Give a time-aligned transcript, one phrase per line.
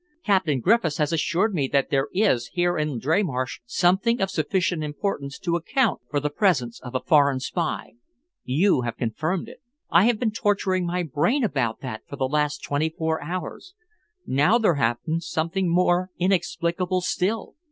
[0.25, 5.37] Captain Griffiths has assured me that there is here in Dreymarsh something of sufficient importance
[5.37, 7.91] to account for the presence of a foreign spy.
[8.43, 9.61] You have confirmed it.
[9.91, 13.75] I have been torturing my brain about that for the last twenty four hours.
[14.25, 17.53] Now there happens something more inexplicable still.